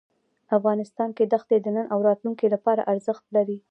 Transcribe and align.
افغانستان 0.57 1.09
کې 1.17 1.23
دښتې 1.33 1.57
د 1.61 1.67
نن 1.75 1.85
او 1.93 1.99
راتلونکي 2.07 2.47
لپاره 2.55 2.87
ارزښت 2.91 3.23
لري. 3.35 3.57